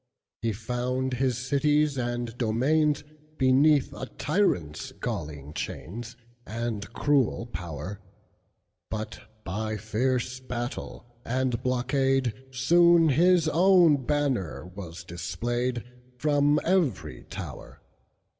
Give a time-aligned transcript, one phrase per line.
[0.41, 7.99] He found his cities and domainsBeneath a tyrant's galling chainsAnd cruel power;
[8.89, 17.81] But, by fierce battle and blockade, Soon his own banner was displayedFrom every tower.